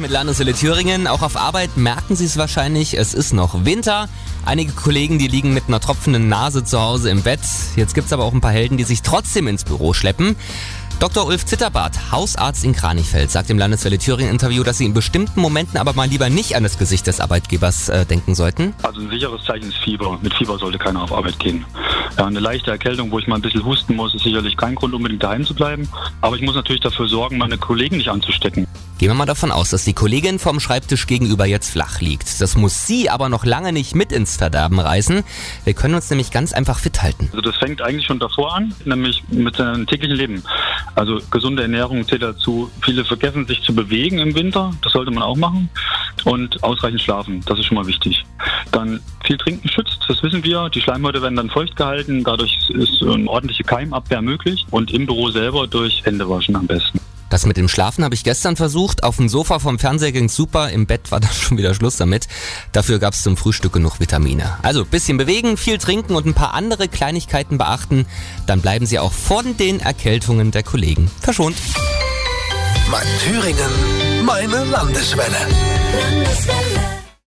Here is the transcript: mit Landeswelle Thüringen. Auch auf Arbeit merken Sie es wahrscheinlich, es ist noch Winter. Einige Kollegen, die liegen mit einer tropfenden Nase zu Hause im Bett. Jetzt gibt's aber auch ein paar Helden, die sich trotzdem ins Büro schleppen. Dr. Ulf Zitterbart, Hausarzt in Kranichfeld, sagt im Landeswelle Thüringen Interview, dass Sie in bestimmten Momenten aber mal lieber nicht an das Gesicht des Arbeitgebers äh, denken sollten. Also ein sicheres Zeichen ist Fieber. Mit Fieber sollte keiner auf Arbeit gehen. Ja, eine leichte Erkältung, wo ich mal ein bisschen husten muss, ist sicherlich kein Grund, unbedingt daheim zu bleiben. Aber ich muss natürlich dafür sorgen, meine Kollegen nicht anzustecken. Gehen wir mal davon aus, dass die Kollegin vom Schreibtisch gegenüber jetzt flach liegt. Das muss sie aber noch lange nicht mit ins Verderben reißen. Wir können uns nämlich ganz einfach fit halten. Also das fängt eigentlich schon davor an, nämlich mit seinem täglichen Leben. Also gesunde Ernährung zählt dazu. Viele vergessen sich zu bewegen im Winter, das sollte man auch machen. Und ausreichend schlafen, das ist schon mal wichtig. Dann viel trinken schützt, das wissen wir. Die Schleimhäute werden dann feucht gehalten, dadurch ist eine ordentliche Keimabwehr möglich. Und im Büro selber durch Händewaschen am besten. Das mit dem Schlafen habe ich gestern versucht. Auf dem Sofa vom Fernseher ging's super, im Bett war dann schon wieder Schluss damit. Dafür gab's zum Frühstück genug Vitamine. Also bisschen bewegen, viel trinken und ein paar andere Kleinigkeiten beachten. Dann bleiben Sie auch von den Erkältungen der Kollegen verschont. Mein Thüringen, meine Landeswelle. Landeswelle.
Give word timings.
mit 0.00 0.10
Landeswelle 0.10 0.54
Thüringen. 0.54 1.06
Auch 1.06 1.22
auf 1.22 1.36
Arbeit 1.36 1.76
merken 1.76 2.16
Sie 2.16 2.24
es 2.24 2.36
wahrscheinlich, 2.36 2.96
es 2.96 3.14
ist 3.14 3.32
noch 3.32 3.64
Winter. 3.64 4.08
Einige 4.44 4.72
Kollegen, 4.72 5.18
die 5.18 5.28
liegen 5.28 5.52
mit 5.52 5.64
einer 5.68 5.80
tropfenden 5.80 6.28
Nase 6.28 6.64
zu 6.64 6.80
Hause 6.80 7.10
im 7.10 7.22
Bett. 7.22 7.40
Jetzt 7.76 7.94
gibt's 7.94 8.12
aber 8.12 8.24
auch 8.24 8.32
ein 8.32 8.40
paar 8.40 8.50
Helden, 8.50 8.78
die 8.78 8.84
sich 8.84 9.02
trotzdem 9.02 9.46
ins 9.46 9.64
Büro 9.64 9.92
schleppen. 9.92 10.36
Dr. 11.00 11.26
Ulf 11.26 11.46
Zitterbart, 11.46 12.12
Hausarzt 12.12 12.62
in 12.62 12.74
Kranichfeld, 12.74 13.30
sagt 13.30 13.48
im 13.48 13.58
Landeswelle 13.58 13.98
Thüringen 13.98 14.30
Interview, 14.30 14.62
dass 14.62 14.76
Sie 14.76 14.84
in 14.84 14.92
bestimmten 14.92 15.40
Momenten 15.40 15.78
aber 15.78 15.94
mal 15.94 16.06
lieber 16.06 16.28
nicht 16.28 16.56
an 16.56 16.62
das 16.62 16.76
Gesicht 16.76 17.06
des 17.06 17.20
Arbeitgebers 17.20 17.88
äh, 17.88 18.04
denken 18.04 18.34
sollten. 18.34 18.74
Also 18.82 19.00
ein 19.00 19.08
sicheres 19.08 19.42
Zeichen 19.44 19.68
ist 19.68 19.78
Fieber. 19.78 20.18
Mit 20.20 20.34
Fieber 20.34 20.58
sollte 20.58 20.78
keiner 20.78 21.02
auf 21.02 21.12
Arbeit 21.12 21.38
gehen. 21.38 21.64
Ja, 22.18 22.26
eine 22.26 22.40
leichte 22.40 22.70
Erkältung, 22.70 23.10
wo 23.10 23.18
ich 23.18 23.26
mal 23.26 23.36
ein 23.36 23.42
bisschen 23.42 23.64
husten 23.64 23.96
muss, 23.96 24.14
ist 24.14 24.24
sicherlich 24.24 24.56
kein 24.56 24.74
Grund, 24.74 24.94
unbedingt 24.94 25.22
daheim 25.22 25.44
zu 25.44 25.54
bleiben. 25.54 25.88
Aber 26.20 26.36
ich 26.36 26.42
muss 26.42 26.54
natürlich 26.54 26.82
dafür 26.82 27.08
sorgen, 27.08 27.38
meine 27.38 27.58
Kollegen 27.58 27.96
nicht 27.96 28.08
anzustecken. 28.08 28.66
Gehen 29.00 29.08
wir 29.08 29.14
mal 29.14 29.24
davon 29.24 29.50
aus, 29.50 29.70
dass 29.70 29.84
die 29.86 29.94
Kollegin 29.94 30.38
vom 30.38 30.60
Schreibtisch 30.60 31.06
gegenüber 31.06 31.46
jetzt 31.46 31.70
flach 31.70 32.02
liegt. 32.02 32.38
Das 32.42 32.54
muss 32.54 32.86
sie 32.86 33.08
aber 33.08 33.30
noch 33.30 33.46
lange 33.46 33.72
nicht 33.72 33.94
mit 33.94 34.12
ins 34.12 34.36
Verderben 34.36 34.78
reißen. 34.78 35.24
Wir 35.64 35.72
können 35.72 35.94
uns 35.94 36.10
nämlich 36.10 36.30
ganz 36.30 36.52
einfach 36.52 36.78
fit 36.78 37.00
halten. 37.00 37.30
Also 37.30 37.40
das 37.40 37.56
fängt 37.56 37.80
eigentlich 37.80 38.04
schon 38.04 38.18
davor 38.18 38.54
an, 38.54 38.74
nämlich 38.84 39.24
mit 39.30 39.56
seinem 39.56 39.86
täglichen 39.86 40.16
Leben. 40.16 40.42
Also 40.96 41.18
gesunde 41.30 41.62
Ernährung 41.62 42.06
zählt 42.06 42.20
dazu. 42.20 42.70
Viele 42.82 43.06
vergessen 43.06 43.46
sich 43.46 43.62
zu 43.62 43.74
bewegen 43.74 44.18
im 44.18 44.34
Winter, 44.34 44.70
das 44.82 44.92
sollte 44.92 45.10
man 45.10 45.22
auch 45.22 45.36
machen. 45.36 45.70
Und 46.24 46.62
ausreichend 46.62 47.00
schlafen, 47.00 47.40
das 47.46 47.58
ist 47.58 47.64
schon 47.64 47.76
mal 47.76 47.86
wichtig. 47.86 48.22
Dann 48.70 49.00
viel 49.30 49.38
trinken 49.38 49.68
schützt, 49.68 49.98
das 50.08 50.20
wissen 50.24 50.42
wir. 50.42 50.68
Die 50.70 50.80
Schleimhäute 50.80 51.22
werden 51.22 51.36
dann 51.36 51.50
feucht 51.50 51.76
gehalten, 51.76 52.24
dadurch 52.24 52.68
ist 52.70 53.00
eine 53.00 53.28
ordentliche 53.28 53.62
Keimabwehr 53.62 54.22
möglich. 54.22 54.66
Und 54.70 54.90
im 54.90 55.06
Büro 55.06 55.30
selber 55.30 55.68
durch 55.68 56.04
Händewaschen 56.04 56.56
am 56.56 56.66
besten. 56.66 56.98
Das 57.28 57.46
mit 57.46 57.56
dem 57.56 57.68
Schlafen 57.68 58.02
habe 58.02 58.16
ich 58.16 58.24
gestern 58.24 58.56
versucht. 58.56 59.04
Auf 59.04 59.18
dem 59.18 59.28
Sofa 59.28 59.60
vom 59.60 59.78
Fernseher 59.78 60.10
ging's 60.10 60.34
super, 60.34 60.70
im 60.70 60.86
Bett 60.86 61.12
war 61.12 61.20
dann 61.20 61.30
schon 61.30 61.58
wieder 61.58 61.74
Schluss 61.74 61.96
damit. 61.96 62.26
Dafür 62.72 62.98
gab's 62.98 63.22
zum 63.22 63.36
Frühstück 63.36 63.72
genug 63.72 64.00
Vitamine. 64.00 64.58
Also 64.62 64.84
bisschen 64.84 65.16
bewegen, 65.16 65.56
viel 65.56 65.78
trinken 65.78 66.16
und 66.16 66.26
ein 66.26 66.34
paar 66.34 66.54
andere 66.54 66.88
Kleinigkeiten 66.88 67.56
beachten. 67.56 68.06
Dann 68.48 68.60
bleiben 68.60 68.84
Sie 68.84 68.98
auch 68.98 69.12
von 69.12 69.56
den 69.56 69.78
Erkältungen 69.78 70.50
der 70.50 70.64
Kollegen 70.64 71.08
verschont. 71.20 71.56
Mein 72.90 73.06
Thüringen, 73.20 74.24
meine 74.24 74.64
Landeswelle. 74.64 75.46
Landeswelle. 75.92 76.69